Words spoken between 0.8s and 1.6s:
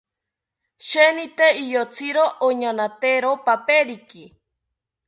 Sheeni tee